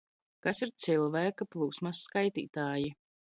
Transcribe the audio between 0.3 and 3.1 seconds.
Kas ir cilvēku plūsmas skaitītāji?